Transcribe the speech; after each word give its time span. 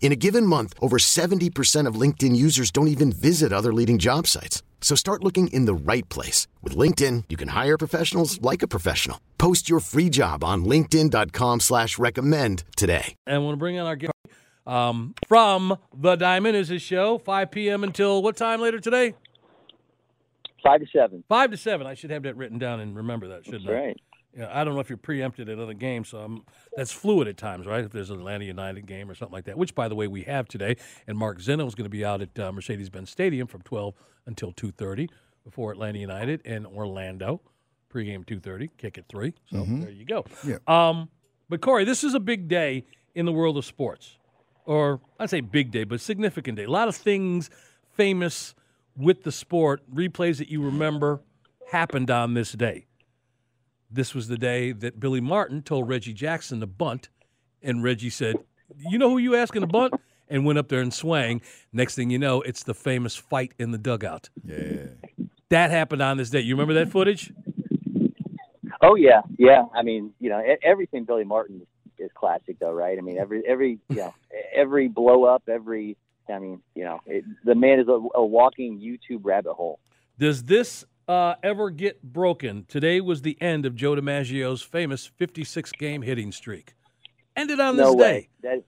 In 0.00 0.10
a 0.12 0.16
given 0.16 0.46
month, 0.46 0.72
over 0.80 0.96
70% 0.96 1.86
of 1.86 1.94
LinkedIn 2.00 2.34
users 2.34 2.70
don't 2.70 2.88
even 2.88 3.12
visit 3.12 3.52
other 3.52 3.74
leading 3.74 3.98
job 3.98 4.26
sites. 4.26 4.62
So 4.80 4.94
start 4.94 5.22
looking 5.22 5.48
in 5.48 5.66
the 5.66 5.74
right 5.74 6.08
place. 6.08 6.46
With 6.62 6.74
LinkedIn, 6.74 7.24
you 7.28 7.36
can 7.36 7.48
hire 7.48 7.76
professionals 7.76 8.40
like 8.40 8.62
a 8.62 8.68
professional. 8.68 9.20
Post 9.36 9.68
your 9.68 9.80
free 9.80 10.08
job 10.08 10.42
on 10.42 10.64
linkedin.com 10.64 11.60
slash 11.60 11.98
recommend 11.98 12.64
today. 12.76 13.14
And 13.26 13.36
I 13.36 13.38
want 13.38 13.52
to 13.54 13.58
bring 13.58 13.74
in 13.74 13.84
our 13.84 13.96
guest 13.96 14.12
um, 14.66 15.14
from 15.26 15.76
The 15.96 16.14
Diamond 16.16 16.56
is 16.56 16.68
his 16.68 16.82
show, 16.82 17.18
5 17.18 17.50
p.m. 17.50 17.82
until 17.82 18.22
what 18.22 18.36
time 18.36 18.60
later 18.60 18.78
today? 18.78 19.14
Five 20.62 20.80
to 20.80 20.86
seven. 20.92 21.24
Five 21.28 21.50
to 21.52 21.56
seven. 21.56 21.86
I 21.86 21.94
should 21.94 22.10
have 22.10 22.24
that 22.24 22.36
written 22.36 22.58
down 22.58 22.80
and 22.80 22.94
remember 22.96 23.28
that, 23.28 23.44
shouldn't 23.44 23.64
That's 23.66 23.74
I? 23.74 23.80
right. 23.86 24.00
Yeah, 24.36 24.50
I 24.52 24.62
don't 24.62 24.74
know 24.74 24.80
if 24.80 24.88
you're 24.88 24.98
preempted 24.98 25.48
at 25.48 25.58
other 25.58 25.74
games, 25.74 26.10
so 26.10 26.18
I'm, 26.18 26.44
that's 26.76 26.92
fluid 26.92 27.28
at 27.28 27.36
times, 27.36 27.66
right? 27.66 27.84
If 27.84 27.92
there's 27.92 28.10
an 28.10 28.18
Atlanta 28.18 28.44
United 28.44 28.86
game 28.86 29.10
or 29.10 29.14
something 29.14 29.32
like 29.32 29.46
that, 29.46 29.56
which, 29.56 29.74
by 29.74 29.88
the 29.88 29.94
way, 29.94 30.06
we 30.06 30.22
have 30.22 30.46
today. 30.46 30.76
And 31.06 31.16
Mark 31.16 31.40
Zeno 31.40 31.66
is 31.66 31.74
going 31.74 31.86
to 31.86 31.90
be 31.90 32.04
out 32.04 32.20
at 32.20 32.38
uh, 32.38 32.52
Mercedes-Benz 32.52 33.10
Stadium 33.10 33.46
from 33.46 33.62
12 33.62 33.94
until 34.26 34.52
2:30 34.52 35.08
before 35.44 35.72
Atlanta 35.72 35.98
United 35.98 36.42
and 36.44 36.66
Orlando. 36.66 37.40
Pregame 37.92 38.26
2:30, 38.26 38.68
kick 38.76 38.98
at 38.98 39.08
three. 39.08 39.34
So 39.50 39.64
there 39.66 39.90
you 39.90 40.04
go. 40.04 40.26
Yeah. 40.44 40.58
Um, 40.66 41.08
but 41.48 41.62
Corey, 41.62 41.84
this 41.84 42.04
is 42.04 42.14
a 42.14 42.20
big 42.20 42.48
day 42.48 42.84
in 43.14 43.24
the 43.24 43.32
world 43.32 43.56
of 43.56 43.64
sports, 43.64 44.18
or 44.66 45.00
I'd 45.18 45.30
say 45.30 45.40
big 45.40 45.70
day, 45.70 45.84
but 45.84 46.00
significant 46.00 46.56
day. 46.58 46.64
A 46.64 46.70
lot 46.70 46.88
of 46.88 46.94
things 46.96 47.48
famous 47.94 48.54
with 48.94 49.22
the 49.22 49.32
sport, 49.32 49.80
replays 49.92 50.36
that 50.38 50.48
you 50.48 50.62
remember 50.62 51.20
happened 51.70 52.10
on 52.10 52.34
this 52.34 52.52
day. 52.52 52.84
This 53.90 54.14
was 54.14 54.28
the 54.28 54.36
day 54.36 54.72
that 54.72 55.00
Billy 55.00 55.20
Martin 55.20 55.62
told 55.62 55.88
Reggie 55.88 56.12
Jackson 56.12 56.60
to 56.60 56.66
bunt, 56.66 57.08
and 57.62 57.82
Reggie 57.82 58.10
said, 58.10 58.36
"You 58.76 58.98
know 58.98 59.10
who 59.10 59.18
you 59.18 59.34
asking 59.34 59.62
to 59.62 59.66
bunt?" 59.66 59.94
and 60.30 60.44
went 60.44 60.58
up 60.58 60.68
there 60.68 60.80
and 60.80 60.92
swang. 60.92 61.40
Next 61.72 61.94
thing 61.94 62.10
you 62.10 62.18
know, 62.18 62.42
it's 62.42 62.62
the 62.62 62.74
famous 62.74 63.16
fight 63.16 63.52
in 63.58 63.70
the 63.70 63.78
dugout. 63.78 64.28
Yeah. 64.44 64.88
That 65.50 65.70
happened 65.70 66.02
on 66.02 66.18
this 66.18 66.30
day. 66.30 66.40
You 66.40 66.54
remember 66.54 66.74
that 66.74 66.90
footage? 66.90 67.32
Oh 68.80 68.94
yeah, 68.94 69.22
yeah. 69.38 69.64
I 69.74 69.82
mean, 69.82 70.12
you 70.20 70.30
know, 70.30 70.40
e- 70.40 70.58
everything 70.62 71.04
Billy 71.04 71.24
Martin 71.24 71.66
is 71.98 72.10
classic, 72.14 72.58
though, 72.60 72.72
right? 72.72 72.96
I 72.96 73.00
mean, 73.00 73.18
every 73.18 73.42
every 73.46 73.78
you 73.88 73.96
know, 73.96 74.14
every 74.54 74.88
blow 74.88 75.24
up, 75.24 75.44
every. 75.48 75.96
I 76.30 76.38
mean, 76.38 76.60
you 76.74 76.84
know, 76.84 77.00
it, 77.06 77.24
the 77.44 77.54
man 77.54 77.80
is 77.80 77.88
a, 77.88 77.98
a 78.14 78.24
walking 78.24 78.78
YouTube 78.78 79.20
rabbit 79.22 79.54
hole. 79.54 79.80
Does 80.18 80.44
this 80.44 80.84
uh, 81.08 81.34
ever 81.42 81.70
get 81.70 82.02
broken? 82.02 82.66
Today 82.68 83.00
was 83.00 83.22
the 83.22 83.40
end 83.40 83.66
of 83.66 83.74
Joe 83.74 83.94
DiMaggio's 83.94 84.62
famous 84.62 85.06
56 85.06 85.72
game 85.72 86.02
hitting 86.02 86.30
streak. 86.30 86.74
Ended 87.34 87.58
on 87.58 87.76
no 87.76 87.86
this 87.86 87.94
way. 87.94 88.28
day. 88.42 88.48
That 88.48 88.64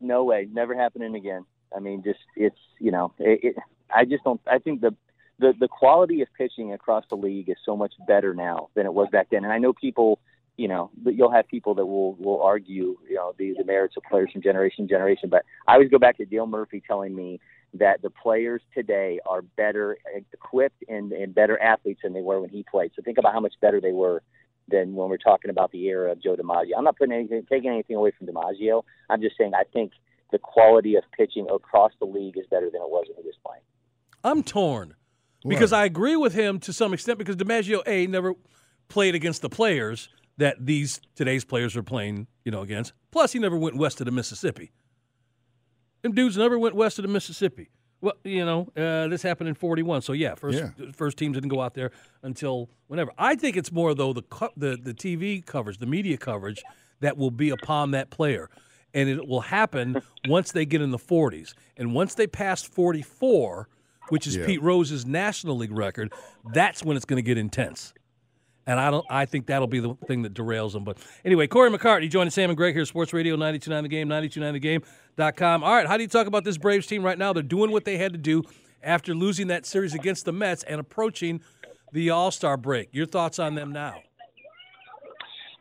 no 0.00 0.24
way. 0.24 0.48
Never 0.50 0.74
happening 0.74 1.14
again. 1.14 1.44
I 1.74 1.80
mean, 1.80 2.02
just 2.02 2.20
it's 2.36 2.58
you 2.80 2.90
know, 2.90 3.12
it, 3.18 3.40
it, 3.42 3.56
I 3.94 4.04
just 4.04 4.24
don't. 4.24 4.40
I 4.46 4.58
think 4.58 4.80
the, 4.80 4.94
the 5.38 5.52
the 5.58 5.68
quality 5.68 6.22
of 6.22 6.28
pitching 6.36 6.72
across 6.72 7.04
the 7.10 7.16
league 7.16 7.48
is 7.48 7.56
so 7.64 7.76
much 7.76 7.92
better 8.06 8.34
now 8.34 8.68
than 8.74 8.86
it 8.86 8.94
was 8.94 9.08
back 9.12 9.28
then. 9.30 9.44
And 9.44 9.52
I 9.52 9.58
know 9.58 9.72
people, 9.72 10.20
you 10.56 10.68
know, 10.68 10.90
but 10.96 11.14
you'll 11.14 11.32
have 11.32 11.48
people 11.48 11.74
that 11.74 11.86
will 11.86 12.14
will 12.14 12.42
argue, 12.42 12.96
you 13.08 13.14
know, 13.14 13.34
the, 13.38 13.54
the 13.58 13.64
merits 13.64 13.96
of 13.96 14.02
players 14.04 14.30
from 14.32 14.42
generation 14.42 14.86
to 14.86 14.94
generation. 14.94 15.28
But 15.28 15.44
I 15.66 15.74
always 15.74 15.90
go 15.90 15.98
back 15.98 16.16
to 16.16 16.24
Dale 16.24 16.46
Murphy 16.46 16.82
telling 16.86 17.14
me 17.14 17.40
that 17.74 18.00
the 18.02 18.10
players 18.10 18.62
today 18.74 19.20
are 19.26 19.42
better 19.42 19.98
equipped 20.32 20.82
and, 20.88 21.12
and 21.12 21.34
better 21.34 21.60
athletes 21.60 22.00
than 22.02 22.12
they 22.14 22.22
were 22.22 22.40
when 22.40 22.50
he 22.50 22.64
played. 22.70 22.92
So 22.96 23.02
think 23.02 23.18
about 23.18 23.32
how 23.32 23.40
much 23.40 23.54
better 23.60 23.80
they 23.80 23.92
were 23.92 24.22
than 24.68 24.94
when 24.94 25.08
we're 25.08 25.16
talking 25.18 25.50
about 25.50 25.72
the 25.72 25.84
era 25.86 26.12
of 26.12 26.22
Joe 26.22 26.36
DiMaggio. 26.36 26.70
I'm 26.76 26.84
not 26.84 26.96
putting 26.96 27.14
anything, 27.14 27.44
taking 27.48 27.70
anything 27.70 27.96
away 27.96 28.12
from 28.16 28.26
DiMaggio. 28.26 28.82
I'm 29.10 29.20
just 29.20 29.36
saying 29.36 29.52
I 29.54 29.64
think 29.64 29.92
the 30.30 30.38
quality 30.38 30.96
of 30.96 31.04
pitching 31.16 31.46
across 31.50 31.92
the 31.98 32.06
league 32.06 32.36
is 32.36 32.46
better 32.50 32.70
than 32.70 32.82
it 32.82 32.88
was 32.88 33.06
when 33.08 33.22
he 33.22 33.26
was 33.26 33.36
playing. 33.44 33.62
I'm 34.24 34.42
torn 34.42 34.94
because 35.46 35.72
I 35.72 35.84
agree 35.84 36.16
with 36.16 36.34
him 36.34 36.58
to 36.60 36.72
some 36.72 36.92
extent 36.92 37.18
because 37.18 37.36
DiMaggio 37.36 37.82
A 37.86 38.06
never 38.06 38.34
played 38.88 39.14
against 39.14 39.42
the 39.42 39.48
players 39.48 40.08
that 40.36 40.64
these 40.64 41.00
today's 41.14 41.44
players 41.44 41.76
are 41.76 41.82
playing, 41.82 42.26
you 42.44 42.52
know, 42.52 42.62
against. 42.62 42.92
Plus, 43.10 43.32
he 43.32 43.38
never 43.38 43.56
went 43.56 43.76
west 43.76 44.00
of 44.00 44.06
the 44.06 44.12
Mississippi. 44.12 44.72
Them 46.08 46.14
dudes 46.14 46.36
never 46.38 46.58
went 46.58 46.74
west 46.74 46.98
of 46.98 47.02
the 47.02 47.08
Mississippi. 47.08 47.68
Well, 48.00 48.14
you 48.24 48.44
know, 48.44 48.68
uh, 48.76 49.08
this 49.08 49.22
happened 49.22 49.48
in 49.48 49.54
'41, 49.54 50.02
so 50.02 50.12
yeah, 50.12 50.34
first 50.36 50.58
Yeah. 50.58 50.70
first 50.94 51.18
teams 51.18 51.34
didn't 51.36 51.48
go 51.50 51.60
out 51.60 51.74
there 51.74 51.90
until 52.22 52.70
whenever. 52.86 53.10
I 53.18 53.34
think 53.34 53.56
it's 53.56 53.72
more 53.72 53.92
though 53.94 54.12
the 54.12 54.22
co- 54.22 54.52
the 54.56 54.78
the 54.80 54.94
TV 54.94 55.44
coverage, 55.44 55.78
the 55.78 55.86
media 55.86 56.16
coverage 56.16 56.62
that 57.00 57.16
will 57.18 57.30
be 57.32 57.50
upon 57.50 57.90
that 57.90 58.10
player, 58.10 58.48
and 58.94 59.08
it 59.08 59.26
will 59.26 59.40
happen 59.42 60.00
once 60.28 60.52
they 60.52 60.64
get 60.64 60.80
in 60.80 60.92
the 60.92 60.98
40s, 60.98 61.54
and 61.76 61.92
once 61.92 62.14
they 62.14 62.26
pass 62.26 62.62
44, 62.62 63.68
which 64.08 64.26
is 64.26 64.36
Yeah. 64.36 64.46
Pete 64.46 64.62
Rose's 64.62 65.04
National 65.04 65.56
League 65.56 65.76
record, 65.76 66.12
that's 66.54 66.82
when 66.84 66.96
it's 66.96 67.04
going 67.04 67.18
to 67.18 67.26
get 67.26 67.36
intense. 67.36 67.92
And 68.68 68.78
I 68.78 68.90
don't. 68.90 69.06
I 69.08 69.24
think 69.24 69.46
that'll 69.46 69.66
be 69.66 69.80
the 69.80 69.94
thing 70.06 70.22
that 70.22 70.34
derails 70.34 70.74
them. 70.74 70.84
But 70.84 70.98
anyway, 71.24 71.46
Corey 71.46 71.70
McCartney 71.70 72.10
joining 72.10 72.30
Sam 72.30 72.50
and 72.50 72.56
Greg 72.56 72.74
here, 72.74 72.82
at 72.82 72.88
Sports 72.88 73.14
Radio 73.14 73.34
929 73.34 73.82
The 73.82 73.88
Game, 73.88 74.08
929thegame.com. 74.08 75.64
All 75.64 75.74
right, 75.74 75.86
how 75.86 75.96
do 75.96 76.02
you 76.02 76.08
talk 76.08 76.26
about 76.26 76.44
this 76.44 76.58
Braves 76.58 76.86
team 76.86 77.02
right 77.02 77.16
now? 77.16 77.32
They're 77.32 77.42
doing 77.42 77.70
what 77.70 77.86
they 77.86 77.96
had 77.96 78.12
to 78.12 78.18
do 78.18 78.42
after 78.82 79.14
losing 79.14 79.46
that 79.46 79.64
series 79.64 79.94
against 79.94 80.26
the 80.26 80.32
Mets 80.32 80.64
and 80.64 80.80
approaching 80.80 81.40
the 81.92 82.10
All 82.10 82.30
Star 82.30 82.58
break. 82.58 82.90
Your 82.92 83.06
thoughts 83.06 83.38
on 83.38 83.54
them 83.54 83.72
now? 83.72 84.02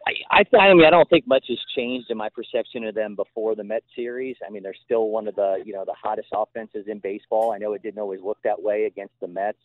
I, 0.06 0.42
I, 0.54 0.58
I 0.58 0.74
mean, 0.74 0.86
I 0.86 0.90
don't 0.90 1.10
think 1.10 1.28
much 1.28 1.46
has 1.48 1.60
changed 1.78 2.12
in 2.12 2.18
my 2.18 2.28
perception 2.28 2.84
of 2.84 2.94
them 2.94 3.16
before 3.16 3.56
the 3.56 3.64
Mets 3.64 3.86
series. 3.96 4.36
I 4.46 4.52
mean, 4.52 4.64
they're 4.64 4.76
still 4.86 5.08
one 5.08 5.30
of 5.30 5.36
the 5.36 5.64
you 5.66 5.72
know 5.72 5.86
the 5.86 5.96
hottest 6.02 6.28
offenses 6.34 6.88
in 6.88 7.00
baseball. 7.00 7.54
I 7.54 7.58
know 7.58 7.72
it 7.72 7.84
didn't 7.84 8.00
always 8.00 8.22
look 8.22 8.38
that 8.44 8.62
way 8.62 8.84
against 8.84 9.14
the 9.22 9.30
Mets. 9.30 9.58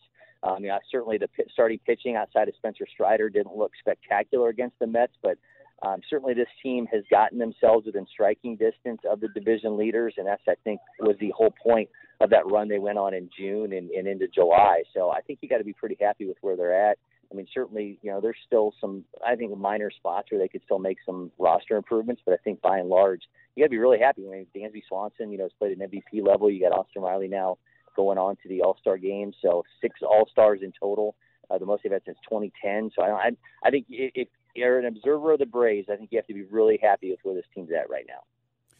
Um, 0.43 0.63
you 0.63 0.69
know, 0.69 0.77
certainly 0.91 1.17
the 1.17 1.29
pit, 1.29 1.47
starting 1.53 1.79
pitching 1.85 2.15
outside 2.15 2.49
of 2.49 2.55
Spencer 2.55 2.85
Strider 2.91 3.29
didn't 3.29 3.55
look 3.55 3.71
spectacular 3.79 4.49
against 4.49 4.77
the 4.79 4.87
Mets, 4.87 5.13
but 5.21 5.37
um, 5.81 6.01
certainly 6.09 6.33
this 6.33 6.47
team 6.61 6.85
has 6.91 7.03
gotten 7.09 7.39
themselves 7.39 7.85
within 7.85 8.05
striking 8.11 8.55
distance 8.55 9.01
of 9.09 9.19
the 9.21 9.29
division 9.29 9.77
leaders, 9.77 10.15
and 10.17 10.27
that's 10.27 10.41
I 10.47 10.55
think 10.63 10.79
was 10.99 11.15
the 11.19 11.33
whole 11.35 11.53
point 11.63 11.89
of 12.21 12.29
that 12.29 12.49
run 12.49 12.67
they 12.67 12.79
went 12.79 12.97
on 12.97 13.13
in 13.13 13.29
June 13.37 13.73
and, 13.73 13.89
and 13.91 14.07
into 14.07 14.27
July. 14.27 14.83
So 14.93 15.09
I 15.09 15.21
think 15.21 15.39
you 15.41 15.49
got 15.49 15.57
to 15.57 15.63
be 15.63 15.73
pretty 15.73 15.97
happy 15.99 16.25
with 16.25 16.37
where 16.41 16.55
they're 16.55 16.89
at. 16.89 16.97
I 17.31 17.35
mean, 17.35 17.47
certainly, 17.53 17.97
you 18.03 18.11
know, 18.11 18.21
there's 18.21 18.37
still 18.45 18.73
some, 18.79 19.03
I 19.25 19.35
think, 19.35 19.57
minor 19.57 19.89
spots 19.89 20.27
where 20.29 20.39
they 20.39 20.47
could 20.47 20.61
still 20.65 20.77
make 20.77 20.97
some 21.05 21.31
roster 21.39 21.75
improvements, 21.75 22.21
but 22.23 22.33
I 22.33 22.37
think 22.37 22.61
by 22.61 22.77
and 22.77 22.89
large, 22.89 23.21
you 23.55 23.63
got 23.63 23.67
to 23.67 23.71
be 23.71 23.79
really 23.79 23.99
happy. 23.99 24.27
I 24.27 24.31
mean, 24.31 24.47
Dansby 24.55 24.83
Swanson, 24.87 25.31
you 25.31 25.39
know, 25.39 25.45
has 25.45 25.51
played 25.57 25.75
an 25.77 25.89
MVP 25.89 26.25
level. 26.25 26.51
You 26.51 26.61
got 26.61 26.77
Austin 26.77 27.01
Riley 27.01 27.27
now 27.27 27.57
going 27.95 28.17
on 28.17 28.35
to 28.43 28.49
the 28.49 28.61
All 28.61 28.77
Star 28.79 28.97
game, 28.97 29.33
so 29.41 29.63
six 29.81 29.99
All 30.01 30.27
Stars 30.31 30.59
in 30.61 30.71
total, 30.79 31.15
uh, 31.49 31.57
the 31.57 31.65
most 31.65 31.83
they've 31.83 31.91
had 31.91 32.01
since 32.05 32.17
2010. 32.29 32.91
So 32.95 33.03
I, 33.03 33.09
I, 33.09 33.29
I 33.65 33.69
think 33.69 33.85
if, 33.89 34.27
you're 34.55 34.79
an 34.79 34.85
observer 34.85 35.33
of 35.33 35.39
the 35.39 35.47
Braves, 35.47 35.87
I 35.91 35.95
think 35.95 36.09
you 36.11 36.17
have 36.19 36.27
to 36.27 36.33
be 36.33 36.43
really 36.43 36.79
happy 36.81 37.09
with 37.09 37.19
where 37.23 37.33
this 37.33 37.45
team's 37.55 37.71
at 37.71 37.89
right 37.89 38.05
now. 38.07 38.19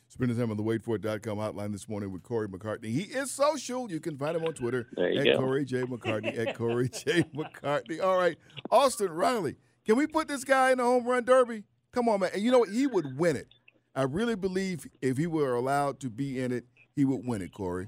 Spending 0.07 0.37
time 0.37 0.51
on 0.51 0.57
the 0.57 0.63
wadeford.com 0.63 1.39
hotline 1.39 1.71
this 1.71 1.89
morning 1.89 2.11
with 2.11 2.21
Corey 2.21 2.47
McCartney. 2.47 2.91
He 2.91 3.01
is 3.01 3.31
social. 3.31 3.89
You 3.89 3.99
can 3.99 4.15
find 4.15 4.37
him 4.37 4.45
on 4.45 4.53
Twitter 4.53 4.87
at 4.95 5.23
go. 5.23 5.37
Corey 5.37 5.65
J. 5.65 5.81
McCartney. 5.81 6.37
at 6.37 6.55
Corey 6.55 6.89
J. 6.89 7.23
McCartney. 7.35 7.99
All 8.03 8.17
right. 8.17 8.37
Austin 8.69 9.09
Riley. 9.09 9.55
Can 9.85 9.95
we 9.97 10.05
put 10.05 10.27
this 10.27 10.43
guy 10.43 10.71
in 10.71 10.77
the 10.77 10.83
home 10.83 11.05
run 11.05 11.25
derby? 11.25 11.63
Come 11.91 12.07
on, 12.07 12.19
man. 12.19 12.29
And 12.33 12.43
you 12.43 12.51
know 12.51 12.59
what? 12.59 12.69
He 12.69 12.85
would 12.85 13.17
win 13.17 13.35
it. 13.35 13.47
I 13.95 14.03
really 14.03 14.35
believe 14.35 14.87
if 15.01 15.17
he 15.17 15.25
were 15.25 15.55
allowed 15.55 15.99
to 16.01 16.11
be 16.11 16.39
in 16.39 16.51
it, 16.51 16.65
he 16.95 17.05
would 17.05 17.25
win 17.25 17.41
it, 17.41 17.51
Corey. 17.51 17.87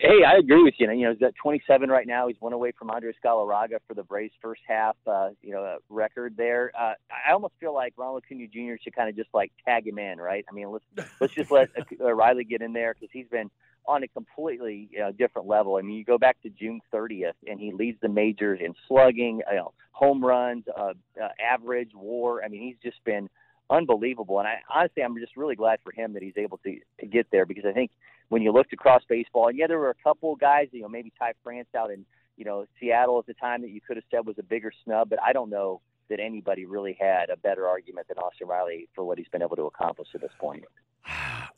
Hey, 0.00 0.24
I 0.26 0.38
agree 0.38 0.62
with 0.62 0.72
you. 0.78 0.90
You 0.90 1.04
know, 1.04 1.12
he's 1.12 1.22
at 1.22 1.34
27 1.42 1.90
right 1.90 2.06
now. 2.06 2.26
He's 2.26 2.40
one 2.40 2.54
away 2.54 2.72
from 2.78 2.88
Andres 2.88 3.16
Galarraga 3.22 3.80
for 3.86 3.92
the 3.92 4.02
Braves' 4.02 4.32
first 4.40 4.62
half, 4.66 4.96
uh, 5.06 5.28
you 5.42 5.52
know, 5.52 5.62
uh, 5.62 5.76
record 5.90 6.38
there. 6.38 6.72
Uh, 6.74 6.94
I 7.10 7.32
almost 7.32 7.52
feel 7.60 7.74
like 7.74 7.92
Ronald 7.98 8.22
Acuna 8.24 8.46
Jr. 8.46 8.80
should 8.82 8.96
kind 8.96 9.10
of 9.10 9.16
just 9.16 9.28
like 9.34 9.52
tag 9.62 9.86
him 9.86 9.98
in, 9.98 10.16
right? 10.16 10.42
I 10.48 10.54
mean, 10.54 10.70
let's 10.70 11.10
let's 11.20 11.34
just 11.34 11.50
let 11.50 11.68
uh, 12.00 12.14
Riley 12.14 12.44
get 12.44 12.62
in 12.62 12.72
there 12.72 12.94
because 12.94 13.10
he's 13.12 13.28
been 13.28 13.50
on 13.86 14.02
a 14.02 14.08
completely 14.08 14.88
you 14.90 15.00
know, 15.00 15.12
different 15.12 15.46
level. 15.46 15.76
I 15.76 15.82
mean, 15.82 15.96
you 15.96 16.04
go 16.04 16.16
back 16.16 16.40
to 16.44 16.48
June 16.48 16.80
30th, 16.94 17.34
and 17.46 17.60
he 17.60 17.70
leads 17.70 18.00
the 18.00 18.08
majors 18.08 18.60
in 18.64 18.72
slugging, 18.88 19.42
you 19.50 19.56
know, 19.56 19.74
home 19.92 20.24
runs, 20.24 20.64
uh, 20.78 20.94
uh, 21.22 21.28
average, 21.46 21.90
WAR. 21.94 22.42
I 22.42 22.48
mean, 22.48 22.62
he's 22.62 22.76
just 22.82 23.04
been 23.04 23.28
unbelievable. 23.68 24.38
And 24.38 24.48
I 24.48 24.60
honestly, 24.74 25.02
I'm 25.02 25.18
just 25.18 25.36
really 25.36 25.56
glad 25.56 25.80
for 25.84 25.92
him 25.92 26.14
that 26.14 26.22
he's 26.22 26.38
able 26.38 26.56
to 26.58 26.78
to 27.00 27.06
get 27.06 27.26
there 27.30 27.44
because 27.44 27.66
I 27.66 27.72
think 27.72 27.90
when 28.30 28.42
you 28.42 28.52
looked 28.52 28.72
across 28.72 29.02
baseball, 29.08 29.48
and 29.48 29.58
yeah, 29.58 29.66
there 29.66 29.78
were 29.78 29.90
a 29.90 30.02
couple 30.02 30.34
guys, 30.36 30.68
you 30.72 30.80
know, 30.80 30.88
maybe 30.88 31.12
Ty 31.18 31.32
France 31.44 31.68
out 31.76 31.90
in 31.90 32.06
you 32.36 32.44
know 32.44 32.64
Seattle 32.80 33.18
at 33.18 33.26
the 33.26 33.34
time 33.34 33.60
that 33.60 33.70
you 33.70 33.80
could 33.86 33.96
have 33.96 34.04
said 34.10 34.26
was 34.26 34.36
a 34.38 34.42
bigger 34.42 34.72
snub, 34.84 35.10
but 35.10 35.18
I 35.22 35.34
don't 35.34 35.50
know 35.50 35.82
that 36.08 36.20
anybody 36.20 36.64
really 36.64 36.96
had 36.98 37.28
a 37.30 37.36
better 37.36 37.68
argument 37.68 38.08
than 38.08 38.18
Austin 38.18 38.48
Riley 38.48 38.88
for 38.94 39.04
what 39.04 39.18
he's 39.18 39.28
been 39.28 39.42
able 39.42 39.56
to 39.56 39.66
accomplish 39.66 40.08
to 40.12 40.18
this 40.18 40.32
point. 40.40 40.64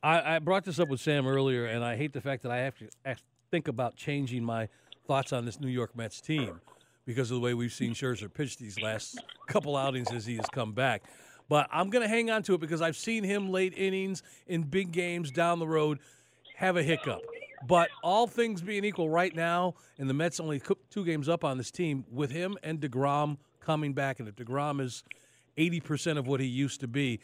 I, 0.02 0.36
I 0.36 0.38
brought 0.40 0.64
this 0.64 0.80
up 0.80 0.88
with 0.88 1.00
Sam 1.00 1.26
earlier, 1.26 1.66
and 1.66 1.84
I 1.84 1.96
hate 1.96 2.12
the 2.12 2.20
fact 2.20 2.42
that 2.42 2.50
I 2.50 2.58
have 2.58 2.76
to 2.78 2.88
think 3.50 3.68
about 3.68 3.94
changing 3.94 4.42
my 4.42 4.68
thoughts 5.06 5.32
on 5.32 5.44
this 5.44 5.60
New 5.60 5.68
York 5.68 5.96
Mets 5.96 6.20
team 6.20 6.60
because 7.04 7.30
of 7.30 7.36
the 7.36 7.40
way 7.40 7.54
we've 7.54 7.72
seen 7.72 7.92
Scherzer 7.92 8.32
pitch 8.32 8.56
these 8.56 8.80
last 8.80 9.20
couple 9.46 9.76
outings 9.76 10.10
as 10.12 10.26
he 10.26 10.36
has 10.36 10.46
come 10.52 10.72
back. 10.72 11.02
But 11.48 11.68
I'm 11.70 11.90
going 11.90 12.02
to 12.02 12.08
hang 12.08 12.30
on 12.30 12.42
to 12.44 12.54
it 12.54 12.60
because 12.60 12.80
I've 12.80 12.96
seen 12.96 13.24
him 13.24 13.50
late 13.50 13.74
innings 13.76 14.22
in 14.46 14.62
big 14.62 14.90
games 14.92 15.30
down 15.30 15.58
the 15.58 15.66
road 15.66 15.98
have 16.56 16.76
a 16.76 16.82
hiccup. 16.82 17.20
But 17.66 17.90
all 18.02 18.26
things 18.26 18.60
being 18.60 18.84
equal 18.84 19.08
right 19.08 19.34
now, 19.34 19.74
and 19.98 20.10
the 20.10 20.14
Mets 20.14 20.40
only 20.40 20.60
two 20.90 21.04
games 21.04 21.28
up 21.28 21.44
on 21.44 21.58
this 21.58 21.70
team, 21.70 22.04
with 22.10 22.30
him 22.30 22.56
and 22.62 22.80
DeGrom 22.80 23.36
coming 23.60 23.92
back, 23.92 24.18
and 24.18 24.28
if 24.28 24.34
DeGrom 24.34 24.80
is 24.80 25.04
80% 25.56 26.18
of 26.18 26.26
what 26.26 26.40
he 26.40 26.46
used 26.46 26.80
to 26.80 26.88
be, 26.88 27.20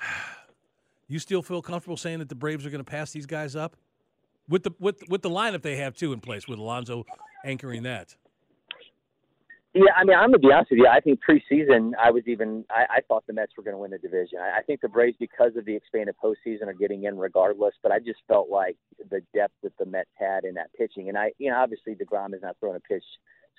you 1.08 1.18
still 1.18 1.42
feel 1.42 1.62
comfortable 1.62 1.96
saying 1.96 2.18
that 2.18 2.28
the 2.28 2.34
Braves 2.34 2.66
are 2.66 2.70
going 2.70 2.84
to 2.84 2.90
pass 2.90 3.12
these 3.12 3.26
guys 3.26 3.56
up? 3.56 3.76
With 4.48 4.64
the 4.64 4.72
with 4.80 5.08
with 5.08 5.22
the 5.22 5.30
lineup 5.30 5.62
they 5.62 5.76
have 5.76 5.94
too 5.94 6.12
in 6.12 6.20
place, 6.20 6.48
with 6.48 6.58
Alonso 6.58 7.04
anchoring 7.44 7.84
that. 7.84 8.16
Yeah, 9.72 9.92
I 9.96 10.04
mean, 10.04 10.16
I'm 10.16 10.30
gonna 10.30 10.40
be 10.40 10.52
honest 10.52 10.72
with 10.72 10.78
you. 10.78 10.88
I 10.88 10.98
think 10.98 11.20
preseason, 11.22 11.92
I 12.02 12.10
was 12.10 12.24
even 12.26 12.64
I, 12.70 12.96
I 12.96 13.00
thought 13.06 13.24
the 13.28 13.32
Mets 13.32 13.52
were 13.56 13.62
going 13.62 13.74
to 13.74 13.78
win 13.78 13.92
the 13.92 13.98
division. 13.98 14.40
I, 14.40 14.58
I 14.58 14.62
think 14.62 14.80
the 14.80 14.88
Braves, 14.88 15.16
because 15.20 15.52
of 15.56 15.64
the 15.64 15.76
expanded 15.76 16.16
postseason, 16.22 16.66
are 16.66 16.72
getting 16.72 17.04
in 17.04 17.16
regardless. 17.16 17.74
But 17.80 17.92
I 17.92 18.00
just 18.00 18.18
felt 18.26 18.50
like 18.50 18.76
the 19.10 19.20
depth 19.32 19.54
that 19.62 19.72
the 19.78 19.86
Mets 19.86 20.10
had 20.18 20.44
in 20.44 20.54
that 20.54 20.72
pitching, 20.76 21.08
and 21.08 21.16
I, 21.16 21.30
you 21.38 21.50
know, 21.50 21.56
obviously 21.56 21.94
Degrom 21.94 22.32
has 22.32 22.42
not 22.42 22.56
thrown 22.58 22.74
a 22.74 22.80
pitch 22.80 23.04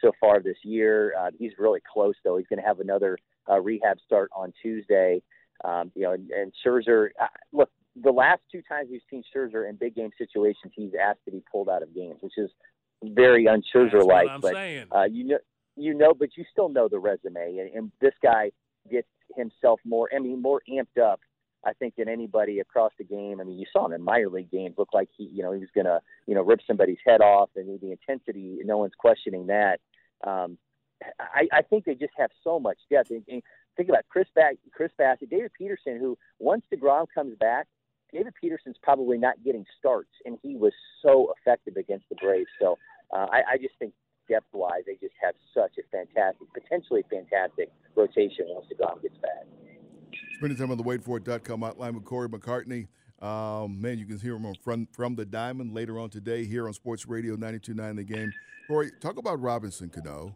so 0.01 0.11
far 0.19 0.41
this 0.41 0.57
year. 0.63 1.13
Uh, 1.17 1.29
he's 1.37 1.53
really 1.57 1.79
close 1.93 2.15
though. 2.25 2.35
He's 2.35 2.47
going 2.47 2.61
to 2.61 2.67
have 2.67 2.81
another 2.81 3.17
uh, 3.49 3.61
rehab 3.61 3.97
start 4.05 4.29
on 4.35 4.51
Tuesday. 4.61 5.21
Um, 5.63 5.91
you 5.95 6.03
know, 6.03 6.11
and, 6.11 6.29
and 6.31 6.51
Scherzer. 6.65 7.09
Uh, 7.21 7.27
look, 7.53 7.69
the 8.01 8.11
last 8.11 8.41
two 8.51 8.61
times 8.67 8.89
we've 8.91 9.01
seen 9.09 9.23
Scherzer 9.33 9.69
in 9.69 9.77
big 9.77 9.95
game 9.95 10.09
situations, 10.17 10.73
he's 10.75 10.91
asked 11.01 11.19
to 11.25 11.31
be 11.31 11.41
pulled 11.49 11.69
out 11.69 11.83
of 11.83 11.95
games, 11.95 12.17
which 12.19 12.37
is 12.37 12.49
very 13.03 13.47
un-Scherzer 13.47 14.05
like. 14.05 14.27
But 14.41 14.53
uh, 14.91 15.03
you 15.03 15.25
know 15.25 15.37
you 15.75 15.93
know, 15.93 16.13
but 16.13 16.29
you 16.37 16.45
still 16.51 16.69
know 16.69 16.87
the 16.87 16.99
resume, 16.99 17.57
and, 17.57 17.73
and 17.73 17.91
this 18.01 18.13
guy 18.21 18.51
gets 18.89 19.07
himself 19.35 19.79
more, 19.85 20.09
I 20.15 20.19
mean, 20.19 20.41
more 20.41 20.61
amped 20.69 21.01
up. 21.01 21.19
I 21.63 21.73
think 21.73 21.95
than 21.95 22.09
anybody 22.09 22.59
across 22.59 22.91
the 22.97 23.03
game. 23.03 23.39
I 23.39 23.43
mean, 23.43 23.59
you 23.59 23.67
saw 23.71 23.85
him 23.85 23.93
in 23.93 24.01
minor 24.01 24.29
league 24.29 24.49
games 24.49 24.73
look 24.79 24.95
like 24.95 25.09
he, 25.15 25.25
you 25.25 25.43
know, 25.43 25.51
he 25.51 25.59
was 25.59 25.69
gonna, 25.75 25.99
you 26.25 26.33
know, 26.33 26.41
rip 26.41 26.59
somebody's 26.65 26.97
head 27.05 27.21
off, 27.21 27.51
and 27.55 27.79
the 27.79 27.91
intensity, 27.91 28.57
no 28.63 28.79
one's 28.79 28.95
questioning 28.97 29.45
that. 29.45 29.79
Um, 30.25 30.57
I, 31.19 31.47
I 31.53 31.61
think 31.61 31.85
they 31.85 31.93
just 31.93 32.13
have 32.17 32.31
so 32.43 32.59
much 32.59 32.77
depth. 32.89 33.11
And, 33.11 33.23
and 33.27 33.43
think 33.77 33.89
about 33.89 34.05
Chris 34.09 34.27
Back, 34.35 34.55
Chris 34.71 34.91
Bassitt, 34.99 35.29
David 35.29 35.51
Peterson, 35.55 35.99
who 35.99 36.17
once 36.39 36.63
Degrom 36.73 37.05
comes 37.13 37.37
back, 37.39 37.67
David 38.11 38.33
Peterson's 38.41 38.77
probably 38.81 39.19
not 39.19 39.35
getting 39.43 39.65
starts, 39.77 40.11
and 40.25 40.37
he 40.41 40.55
was 40.55 40.73
so 41.01 41.31
effective 41.37 41.77
against 41.77 42.05
the 42.09 42.15
Braves. 42.15 42.49
So 42.59 42.77
uh, 43.13 43.27
I, 43.31 43.41
I 43.53 43.57
just 43.57 43.75
think 43.77 43.93
depth 44.27 44.47
wise, 44.53 44.83
they 44.85 44.93
just 44.95 45.15
have 45.21 45.35
such 45.53 45.77
a 45.77 45.83
fantastic, 45.91 46.47
potentially 46.53 47.03
fantastic 47.09 47.71
rotation 47.95 48.45
once 48.49 48.65
the 48.69 48.75
DeGrom 48.75 49.01
gets 49.01 49.17
back. 49.17 49.45
Spending 50.37 50.57
time 50.57 50.71
on 50.71 50.77
the 50.77 50.83
waitforit.com 50.83 51.61
hotline 51.61 51.93
with 51.93 52.05
Corey 52.05 52.29
McCartney. 52.29 52.87
Um, 53.21 53.79
man, 53.79 53.99
you 53.99 54.05
can 54.05 54.19
hear 54.19 54.35
him 54.35 54.53
from, 54.63 54.87
from 54.91 55.15
the 55.15 55.25
Diamond 55.25 55.73
later 55.73 55.99
on 55.99 56.09
today 56.09 56.43
here 56.43 56.67
on 56.67 56.73
Sports 56.73 57.07
Radio 57.07 57.35
92.9 57.35 57.95
The 57.95 58.03
Game. 58.03 58.33
Corey, 58.67 58.91
talk 58.99 59.17
about 59.17 59.39
Robinson 59.39 59.89
Cano. 59.89 60.35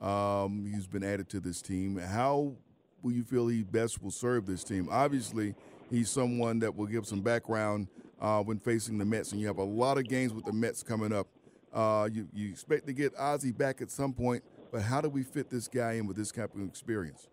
Um, 0.00 0.68
he's 0.72 0.86
been 0.86 1.04
added 1.04 1.28
to 1.30 1.40
this 1.40 1.62
team. 1.62 1.96
How 1.96 2.56
will 3.02 3.12
you 3.12 3.22
feel 3.22 3.46
he 3.46 3.62
best 3.62 4.02
will 4.02 4.10
serve 4.10 4.46
this 4.46 4.64
team? 4.64 4.88
Obviously, 4.90 5.54
he's 5.90 6.10
someone 6.10 6.58
that 6.58 6.74
will 6.74 6.86
give 6.86 7.06
some 7.06 7.20
background 7.20 7.88
uh, 8.20 8.42
when 8.42 8.58
facing 8.58 8.98
the 8.98 9.04
Mets, 9.04 9.32
and 9.32 9.40
you 9.40 9.46
have 9.46 9.58
a 9.58 9.64
lot 9.64 9.98
of 9.98 10.08
games 10.08 10.32
with 10.32 10.44
the 10.44 10.52
Mets 10.52 10.82
coming 10.82 11.12
up 11.12 11.28
uh, 11.74 12.08
you, 12.10 12.28
you 12.32 12.48
expect 12.48 12.86
to 12.86 12.92
get 12.92 13.12
Ozzie 13.18 13.52
back 13.52 13.82
at 13.82 13.90
some 13.90 14.12
point, 14.12 14.44
but 14.72 14.82
how 14.82 15.00
do 15.00 15.08
we 15.08 15.22
fit 15.22 15.50
this 15.50 15.68
guy 15.68 15.94
in 15.94 16.06
with 16.06 16.16
this 16.16 16.30
type 16.30 16.54
of 16.54 16.66
experience? 16.66 17.28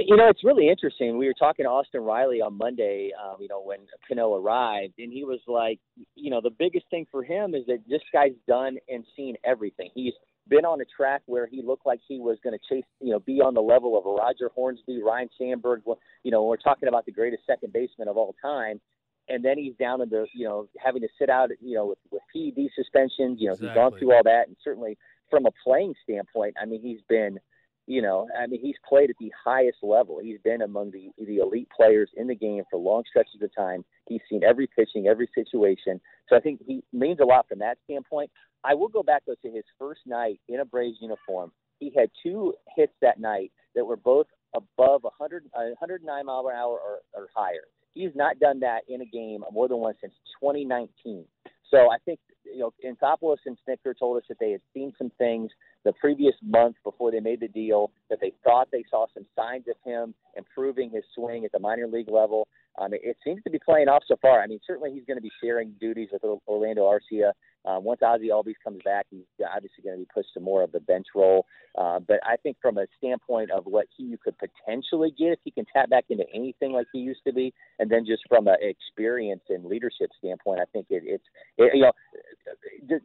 You 0.00 0.16
know, 0.16 0.28
it's 0.28 0.42
really 0.42 0.68
interesting. 0.68 1.18
We 1.18 1.26
were 1.26 1.34
talking 1.38 1.64
to 1.64 1.70
Austin 1.70 2.00
Riley 2.00 2.40
on 2.40 2.58
Monday, 2.58 3.10
um, 3.22 3.36
you 3.38 3.46
know, 3.48 3.62
when 3.62 3.78
Cano 4.08 4.34
arrived, 4.34 4.94
and 4.98 5.12
he 5.12 5.24
was 5.24 5.38
like, 5.46 5.78
you 6.16 6.30
know, 6.30 6.40
the 6.42 6.50
biggest 6.50 6.86
thing 6.90 7.06
for 7.12 7.22
him 7.22 7.54
is 7.54 7.64
that 7.66 7.78
this 7.88 8.00
guy's 8.12 8.32
done 8.48 8.78
and 8.88 9.04
seen 9.16 9.36
everything. 9.44 9.90
He's 9.94 10.14
been 10.48 10.64
on 10.64 10.80
a 10.80 10.84
track 10.96 11.22
where 11.26 11.46
he 11.46 11.62
looked 11.62 11.86
like 11.86 12.00
he 12.08 12.18
was 12.18 12.38
going 12.42 12.58
to 12.58 12.74
chase, 12.74 12.84
you 13.00 13.12
know, 13.12 13.20
be 13.20 13.40
on 13.40 13.54
the 13.54 13.60
level 13.60 13.96
of 13.96 14.04
a 14.06 14.10
Roger 14.10 14.50
Hornsby, 14.54 15.00
Ryne 15.02 15.28
Sandberg. 15.38 15.82
You 16.24 16.30
know, 16.32 16.42
we're 16.44 16.56
talking 16.56 16.88
about 16.88 17.06
the 17.06 17.12
greatest 17.12 17.44
second 17.46 17.72
baseman 17.72 18.08
of 18.08 18.16
all 18.16 18.34
time 18.42 18.80
and 19.28 19.44
then 19.44 19.58
he's 19.58 19.74
down 19.76 20.00
in 20.00 20.08
the 20.08 20.26
you 20.34 20.46
know 20.46 20.68
having 20.78 21.02
to 21.02 21.08
sit 21.18 21.30
out 21.30 21.50
you 21.60 21.74
know 21.74 21.86
with, 21.86 21.98
with 22.10 22.22
PED 22.32 22.68
suspensions. 22.74 23.38
You 23.40 23.48
know 23.48 23.52
exactly. 23.54 23.68
he's 23.68 23.74
gone 23.74 23.98
through 23.98 24.14
all 24.14 24.22
that, 24.24 24.48
and 24.48 24.56
certainly 24.62 24.96
from 25.30 25.46
a 25.46 25.50
playing 25.64 25.94
standpoint, 26.02 26.56
I 26.60 26.64
mean 26.64 26.80
he's 26.80 27.00
been 27.08 27.38
you 27.86 28.02
know 28.02 28.28
I 28.38 28.46
mean 28.46 28.60
he's 28.60 28.76
played 28.88 29.10
at 29.10 29.16
the 29.20 29.32
highest 29.44 29.78
level. 29.82 30.20
He's 30.22 30.38
been 30.42 30.62
among 30.62 30.90
the 30.90 31.10
the 31.24 31.38
elite 31.38 31.68
players 31.74 32.10
in 32.16 32.26
the 32.26 32.34
game 32.34 32.62
for 32.70 32.78
long 32.78 33.04
stretches 33.08 33.42
of 33.42 33.54
time. 33.54 33.84
He's 34.08 34.20
seen 34.28 34.42
every 34.44 34.66
pitching, 34.66 35.06
every 35.06 35.28
situation. 35.34 36.00
So 36.28 36.36
I 36.36 36.40
think 36.40 36.60
he 36.66 36.82
means 36.92 37.20
a 37.20 37.24
lot 37.24 37.46
from 37.48 37.58
that 37.60 37.78
standpoint. 37.84 38.30
I 38.64 38.74
will 38.74 38.88
go 38.88 39.02
back 39.02 39.22
though 39.26 39.36
to 39.42 39.50
his 39.50 39.64
first 39.78 40.00
night 40.06 40.40
in 40.48 40.60
a 40.60 40.64
Braves 40.64 40.98
uniform. 41.00 41.52
He 41.78 41.92
had 41.96 42.10
two 42.22 42.54
hits 42.76 42.92
that 43.02 43.20
night 43.20 43.52
that 43.74 43.84
were 43.84 43.96
both 43.96 44.26
above 44.54 45.04
100, 45.04 45.44
109 45.52 46.26
mile 46.26 46.42
per 46.42 46.52
hour 46.52 46.78
or, 46.78 46.98
or 47.14 47.28
higher. 47.34 47.66
He's 47.98 48.14
not 48.14 48.38
done 48.38 48.60
that 48.60 48.82
in 48.88 49.00
a 49.00 49.04
game 49.04 49.42
more 49.52 49.66
than 49.66 49.78
once 49.78 49.98
since 50.00 50.14
2019. 50.40 51.24
So 51.68 51.90
I 51.90 51.96
think 52.04 52.20
you 52.44 52.60
know 52.60 52.72
Anthopoulos 52.86 53.38
and 53.44 53.58
Snitker 53.68 53.92
told 53.98 54.18
us 54.18 54.22
that 54.28 54.38
they 54.38 54.52
had 54.52 54.60
seen 54.72 54.92
some 54.96 55.10
things 55.18 55.50
the 55.84 55.92
previous 55.94 56.34
month 56.42 56.76
before 56.84 57.10
they 57.10 57.18
made 57.18 57.40
the 57.40 57.48
deal 57.48 57.90
that 58.08 58.20
they 58.20 58.32
thought 58.44 58.68
they 58.70 58.84
saw 58.88 59.06
some 59.12 59.26
signs 59.36 59.64
of 59.68 59.74
him 59.84 60.14
improving 60.36 60.90
his 60.90 61.02
swing 61.12 61.44
at 61.44 61.50
the 61.50 61.58
minor 61.58 61.88
league 61.88 62.10
level. 62.10 62.46
Um, 62.80 62.94
it, 62.94 63.00
it 63.02 63.16
seems 63.24 63.42
to 63.42 63.50
be 63.50 63.58
playing 63.58 63.88
off 63.88 64.04
so 64.06 64.16
far. 64.22 64.42
I 64.42 64.46
mean, 64.46 64.60
certainly 64.64 64.92
he's 64.92 65.04
going 65.04 65.16
to 65.16 65.22
be 65.22 65.32
sharing 65.42 65.72
duties 65.80 66.10
with 66.12 66.22
Orlando 66.46 66.82
Arcia 66.82 67.32
um, 67.64 67.84
once 67.84 68.00
Ozzie 68.02 68.28
Albies 68.28 68.54
comes 68.62 68.80
back, 68.84 69.06
he's 69.10 69.24
obviously 69.54 69.82
going 69.82 69.96
to 69.96 70.00
be 70.00 70.08
pushed 70.14 70.32
to 70.34 70.40
more 70.40 70.62
of 70.62 70.72
the 70.72 70.80
bench 70.80 71.06
role. 71.14 71.46
Uh, 71.76 72.00
but 72.00 72.18
I 72.24 72.36
think 72.36 72.56
from 72.62 72.78
a 72.78 72.86
standpoint 72.96 73.50
of 73.50 73.64
what 73.66 73.86
he 73.96 74.16
could 74.22 74.34
potentially 74.38 75.12
get 75.16 75.32
if 75.32 75.38
he 75.44 75.50
can 75.50 75.64
tap 75.72 75.90
back 75.90 76.04
into 76.08 76.24
anything 76.34 76.72
like 76.72 76.86
he 76.92 77.00
used 77.00 77.20
to 77.26 77.32
be, 77.32 77.52
and 77.78 77.90
then 77.90 78.04
just 78.06 78.22
from 78.28 78.48
an 78.48 78.56
experience 78.60 79.42
and 79.48 79.64
leadership 79.64 80.10
standpoint, 80.18 80.60
I 80.60 80.64
think 80.72 80.86
it, 80.90 81.02
it's 81.04 81.24
it, 81.56 81.72
you 81.74 81.82
know 81.82 81.92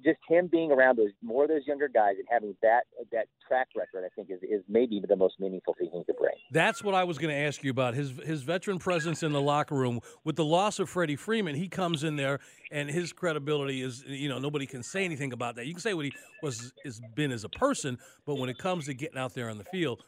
just 0.04 0.20
him 0.28 0.48
being 0.48 0.72
around 0.72 0.98
those 0.98 1.10
more 1.22 1.44
of 1.44 1.50
those 1.50 1.66
younger 1.66 1.88
guys 1.88 2.16
and 2.18 2.28
having 2.30 2.56
that 2.62 2.84
that 3.12 3.28
track 3.48 3.68
record, 3.76 4.06
I 4.06 4.10
think 4.16 4.30
is 4.30 4.40
is 4.44 4.64
maybe 4.68 5.02
the 5.08 5.16
most 5.16 5.40
meaningful 5.40 5.76
thing 5.78 5.90
he 5.92 6.04
could 6.04 6.18
bring. 6.18 6.36
That's 6.52 6.84
what 6.84 6.96
I 6.96 7.04
was 7.04 7.18
going 7.18 7.34
to 7.34 7.42
ask 7.42 7.64
you 7.64 7.72
about 7.72 7.94
his 7.94 8.12
his 8.26 8.44
veteran 8.44 8.80
presence 8.80 9.24
in 9.24 9.32
the 9.32 9.42
locker 9.42 9.76
room 9.76 10.00
with 10.24 10.36
the 10.36 10.46
loss 10.46 10.80
of 10.80 10.90
Freddie 10.90 11.16
Freeman. 11.16 11.56
He 11.56 11.68
comes 11.68 12.04
in 12.04 12.16
there 12.16 12.40
and 12.72 12.90
his 12.90 13.14
credibility 13.14 13.82
is 13.82 14.04
you 14.08 14.30
know 14.30 14.40
nobody 14.44 14.68
can 14.68 14.84
say 14.84 15.04
anything 15.04 15.34
about 15.34 15.56
that. 15.56 15.66
You 15.66 15.74
can 15.74 15.82
say 15.82 15.96
what 15.96 16.06
he 16.06 16.14
was 16.44 16.74
has 16.84 17.02
been 17.16 17.32
as 17.32 17.44
a 17.44 17.50
person, 17.50 17.98
but 18.26 18.36
when 18.36 18.50
it 18.50 18.60
comes 18.60 18.86
to 18.86 18.94
getting 18.94 19.18
out 19.18 19.34
there 19.34 19.50
on 19.50 19.58
the 19.58 19.64
field, 19.64 20.04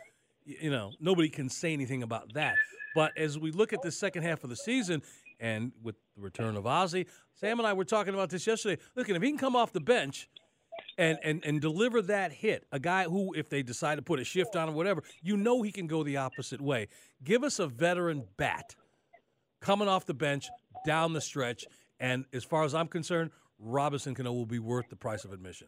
you 0.46 0.70
know 0.70 0.92
nobody 1.00 1.30
can 1.30 1.50
say 1.50 1.74
anything 1.74 2.04
about 2.04 2.34
that. 2.34 2.56
But 2.94 3.18
as 3.18 3.40
we 3.40 3.52
look 3.52 3.74
at 3.74 3.82
the 3.82 3.92
second 3.92 4.24
half 4.24 4.44
of 4.44 4.50
the 4.50 4.56
season, 4.56 5.02
and 5.40 5.72
with 5.82 5.96
the 6.16 6.22
return 6.22 6.56
of 6.56 6.66
Ozzie, 6.66 7.08
Sam 7.34 7.60
and 7.60 7.68
I 7.68 7.74
were 7.74 7.84
talking 7.86 8.14
about 8.14 8.30
this 8.30 8.48
yesterday. 8.48 8.82
Looking, 8.96 9.16
if 9.16 9.22
he 9.22 9.30
can 9.30 9.38
come 9.38 9.56
off 9.56 9.74
the 9.74 9.82
bench 9.82 10.30
and, 10.98 11.18
and, 11.24 11.44
and 11.46 11.60
deliver 11.60 12.02
that 12.04 12.32
hit, 12.32 12.66
a 12.72 12.80
guy 12.80 13.04
who, 13.04 13.34
if 13.34 13.50
they 13.50 13.62
decide 13.62 13.96
to 13.96 14.02
put 14.02 14.20
a 14.20 14.24
shift 14.24 14.56
on 14.56 14.70
or 14.70 14.72
whatever, 14.72 15.04
you 15.22 15.36
know 15.36 15.62
he 15.62 15.72
can 15.72 15.88
go 15.88 16.04
the 16.04 16.18
opposite 16.18 16.62
way. 16.62 16.88
Give 17.24 17.44
us 17.44 17.60
a 17.60 17.68
veteran 17.68 18.24
bat 18.38 18.76
coming 19.60 19.88
off 19.88 20.06
the 20.06 20.14
bench 20.14 20.48
down 20.86 21.12
the 21.14 21.22
stretch 21.22 21.66
and 22.00 22.26
as 22.34 22.44
far 22.44 22.64
as 22.64 22.76
I'm 22.76 22.88
concerned, 22.88 23.32
Robinson 23.60 24.16
Cano 24.16 24.34
will 24.34 24.46
be 24.46 24.60
worth 24.60 24.90
the 24.90 24.96
price 24.96 25.26
of 25.26 25.34
admission. 25.34 25.68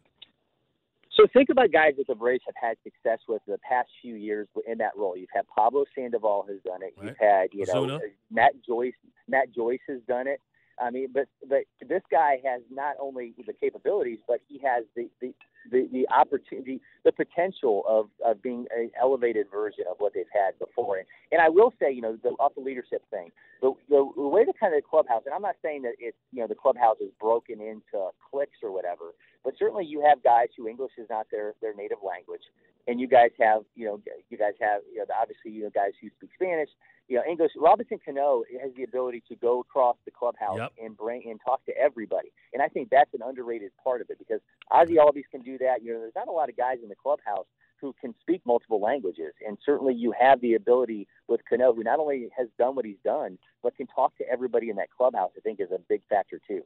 So 1.17 1.25
think 1.33 1.49
about 1.49 1.71
guys 1.71 1.93
that 1.97 2.05
the 2.07 2.15
Braves 2.15 2.43
have 2.45 2.55
had 2.61 2.77
success 2.83 3.19
with 3.27 3.41
the 3.47 3.57
past 3.67 3.89
few 4.01 4.13
years 4.15 4.47
in 4.67 4.77
that 4.77 4.91
role. 4.95 5.17
You've 5.17 5.29
had 5.33 5.47
Pablo 5.47 5.85
Sandoval 5.95 6.45
has 6.47 6.57
done 6.63 6.83
it. 6.83 6.93
Right. 6.95 7.07
You've 7.07 7.17
had 7.17 7.47
you 7.53 7.65
know 7.65 7.99
Matt 8.29 8.53
Joyce. 8.65 8.93
Matt 9.27 9.53
Joyce 9.53 9.79
has 9.87 9.99
done 10.07 10.27
it. 10.27 10.39
I 10.79 10.91
mean, 10.91 11.07
but 11.11 11.27
but 11.49 11.63
this 11.87 12.03
guy 12.11 12.39
has 12.45 12.61
not 12.69 12.95
only 12.99 13.33
the 13.45 13.53
capabilities, 13.53 14.19
but 14.27 14.41
he 14.47 14.59
has 14.63 14.85
the 14.95 15.09
the 15.19 15.33
the, 15.71 15.87
the 15.91 16.07
opportunity, 16.09 16.81
the 17.03 17.11
potential 17.11 17.83
of, 17.87 18.09
of 18.25 18.41
being 18.41 18.65
an 18.75 18.91
elevated 18.99 19.47
version 19.51 19.85
of 19.89 19.97
what 19.99 20.13
they've 20.13 20.25
had 20.33 20.57
before. 20.59 20.97
And, 20.97 21.07
and 21.31 21.41
I 21.41 21.49
will 21.49 21.73
say, 21.79 21.91
you 21.91 22.01
know, 22.01 22.17
the, 22.21 22.29
off 22.39 22.53
the 22.55 22.61
leadership 22.61 23.03
thing, 23.09 23.31
the, 23.61 23.73
the, 23.89 24.09
the 24.15 24.27
way 24.27 24.45
the 24.45 24.53
kind 24.59 24.73
of 24.73 24.81
the 24.81 24.87
clubhouse, 24.87 25.23
and 25.25 25.33
I'm 25.33 25.41
not 25.41 25.55
saying 25.61 25.81
that 25.83 25.93
it's, 25.99 26.17
you 26.31 26.41
know, 26.41 26.47
the 26.47 26.55
clubhouse 26.55 26.97
is 26.99 27.11
broken 27.19 27.61
into 27.61 28.09
cliques 28.29 28.59
or 28.63 28.71
whatever, 28.71 29.15
but 29.43 29.53
certainly 29.57 29.85
you 29.85 30.03
have 30.07 30.23
guys 30.23 30.47
who 30.57 30.67
English 30.67 30.91
is 30.97 31.07
not 31.09 31.27
their, 31.31 31.53
their 31.61 31.73
native 31.73 31.99
language. 32.05 32.41
And 32.87 32.99
you 33.01 33.07
guys 33.07 33.31
have, 33.39 33.63
you 33.75 33.85
know, 33.85 34.01
you 34.29 34.37
guys 34.37 34.53
have, 34.61 34.81
you 34.91 34.99
know, 34.99 35.05
obviously, 35.19 35.51
you 35.51 35.63
know, 35.63 35.69
guys 35.69 35.91
who 36.01 36.09
speak 36.15 36.29
Spanish, 36.35 36.69
you 37.09 37.17
know, 37.17 37.23
English. 37.29 37.51
Robinson 37.57 37.99
Cano 38.03 38.43
has 38.61 38.71
the 38.75 38.83
ability 38.83 39.23
to 39.27 39.35
go 39.35 39.59
across 39.59 39.97
the 40.05 40.11
clubhouse 40.11 40.57
Yep. 40.57 40.71
and 40.83 40.97
bring 40.97 41.29
and 41.29 41.39
talk 41.43 41.65
to 41.65 41.77
everybody. 41.77 42.31
And 42.53 42.61
I 42.61 42.67
think 42.67 42.89
that's 42.89 43.13
an 43.13 43.21
underrated 43.25 43.71
part 43.83 44.01
of 44.01 44.09
it 44.09 44.17
because 44.17 44.39
Ozzie 44.71 44.95
Albies 44.95 45.29
can 45.31 45.41
do 45.41 45.57
that. 45.59 45.83
You 45.83 45.93
know, 45.93 45.99
there's 45.99 46.15
not 46.15 46.27
a 46.27 46.31
lot 46.31 46.49
of 46.49 46.57
guys 46.57 46.77
in 46.81 46.89
the 46.89 46.95
clubhouse 46.95 47.45
who 47.79 47.93
can 48.01 48.15
speak 48.21 48.41
multiple 48.45 48.81
languages, 48.81 49.33
and 49.45 49.55
certainly 49.63 49.93
you 49.93 50.11
have 50.19 50.41
the 50.41 50.55
ability 50.55 51.07
with 51.27 51.41
Cano, 51.47 51.73
who 51.73 51.83
not 51.83 51.99
only 51.99 52.27
has 52.35 52.47
done 52.57 52.75
what 52.75 52.85
he's 52.85 52.97
done, 53.03 53.37
but 53.61 53.75
can 53.77 53.85
talk 53.85 54.17
to 54.17 54.27
everybody 54.27 54.69
in 54.71 54.77
that 54.77 54.89
clubhouse. 54.89 55.31
I 55.37 55.41
think 55.41 55.59
is 55.59 55.69
a 55.71 55.77
big 55.87 56.01
factor 56.09 56.39
too. 56.47 56.63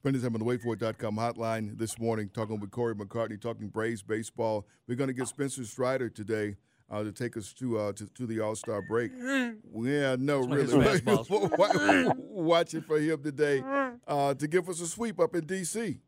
Spending 0.00 0.22
time 0.22 0.34
on 0.34 0.40
the 0.40 0.46
wadeford.com 0.46 1.16
hotline 1.16 1.76
this 1.76 1.98
morning, 1.98 2.30
talking 2.32 2.58
with 2.58 2.70
Corey 2.70 2.94
McCartney, 2.94 3.38
talking 3.38 3.68
Braves 3.68 4.02
baseball. 4.02 4.66
We're 4.88 4.94
going 4.94 5.08
to 5.08 5.12
get 5.12 5.28
Spencer 5.28 5.62
Strider 5.62 6.08
today 6.08 6.56
uh, 6.90 7.02
to 7.02 7.12
take 7.12 7.36
us 7.36 7.52
to, 7.58 7.78
uh, 7.78 7.92
to 7.92 8.06
to 8.06 8.26
the 8.26 8.40
All 8.40 8.54
Star 8.54 8.80
break. 8.80 9.12
Yeah, 9.72 10.16
no, 10.18 10.40
really. 10.40 11.02
Watching 12.16 12.80
for 12.80 12.98
him 12.98 13.22
today 13.22 13.62
uh, 14.08 14.32
to 14.32 14.48
give 14.48 14.70
us 14.70 14.80
a 14.80 14.86
sweep 14.86 15.20
up 15.20 15.34
in 15.34 15.44
D.C. 15.44 16.00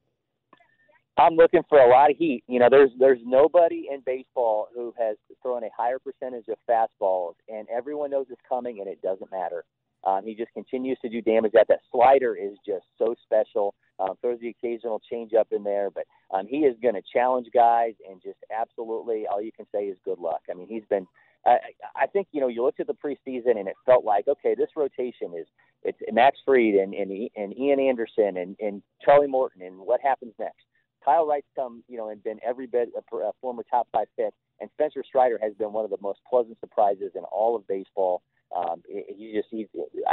I'm 1.18 1.34
looking 1.34 1.62
for 1.68 1.78
a 1.78 1.88
lot 1.88 2.10
of 2.10 2.16
heat. 2.16 2.44
You 2.48 2.60
know, 2.60 2.68
there's 2.70 2.90
there's 2.98 3.20
nobody 3.26 3.88
in 3.92 4.00
baseball 4.06 4.68
who 4.74 4.94
has 4.98 5.18
thrown 5.42 5.64
a 5.64 5.70
higher 5.76 5.98
percentage 5.98 6.46
of 6.48 6.56
fastballs, 6.68 7.34
and 7.46 7.68
everyone 7.68 8.10
knows 8.10 8.26
it's 8.30 8.40
coming, 8.48 8.80
and 8.80 8.88
it 8.88 9.02
doesn't 9.02 9.30
matter. 9.30 9.64
Um, 10.04 10.24
he 10.24 10.34
just 10.34 10.52
continues 10.52 10.98
to 11.02 11.08
do 11.08 11.20
damage. 11.22 11.52
That 11.52 11.68
that 11.68 11.80
slider 11.92 12.34
is 12.34 12.56
just 12.66 12.86
so 12.98 13.14
special. 13.22 13.74
Um, 14.02 14.16
throws 14.20 14.40
the 14.40 14.48
occasional 14.48 15.00
changeup 15.12 15.52
in 15.52 15.62
there, 15.62 15.90
but 15.90 16.04
um, 16.32 16.46
he 16.48 16.58
is 16.58 16.74
going 16.82 16.94
to 16.94 17.02
challenge 17.12 17.46
guys, 17.54 17.92
and 18.08 18.20
just 18.20 18.38
absolutely 18.50 19.26
all 19.30 19.40
you 19.40 19.52
can 19.52 19.66
say 19.72 19.84
is 19.84 19.98
good 20.04 20.18
luck. 20.18 20.40
I 20.50 20.54
mean, 20.54 20.66
he's 20.68 20.84
been. 20.90 21.06
I, 21.44 21.58
I 21.96 22.06
think 22.06 22.28
you 22.32 22.40
know 22.40 22.48
you 22.48 22.64
looked 22.64 22.80
at 22.80 22.86
the 22.86 22.94
preseason, 22.94 23.58
and 23.58 23.68
it 23.68 23.76
felt 23.86 24.04
like 24.04 24.26
okay, 24.28 24.54
this 24.56 24.70
rotation 24.76 25.34
is 25.38 25.46
it's 25.82 25.98
Max 26.12 26.38
Fried 26.44 26.74
and 26.74 26.94
and, 26.94 27.30
and 27.36 27.56
Ian 27.56 27.80
Anderson 27.80 28.36
and 28.36 28.56
and 28.60 28.82
Charlie 29.04 29.28
Morton, 29.28 29.62
and 29.62 29.78
what 29.78 30.00
happens 30.00 30.34
next? 30.38 30.64
Kyle 31.04 31.26
Wright's 31.26 31.48
come, 31.56 31.82
you 31.88 31.96
know, 31.96 32.08
and 32.08 32.22
been 32.22 32.38
every 32.46 32.66
bit 32.66 32.88
a, 32.96 33.16
a 33.16 33.32
former 33.40 33.64
top 33.68 33.88
five 33.92 34.06
pick, 34.16 34.32
and 34.60 34.70
Spencer 34.74 35.02
Strider 35.06 35.38
has 35.42 35.52
been 35.54 35.72
one 35.72 35.84
of 35.84 35.90
the 35.90 35.98
most 36.00 36.20
pleasant 36.28 36.58
surprises 36.60 37.12
in 37.14 37.22
all 37.24 37.56
of 37.56 37.66
baseball. 37.66 38.22
Um, 38.54 38.82
he 38.86 39.32
just, 39.34 39.48
he's, 39.50 39.66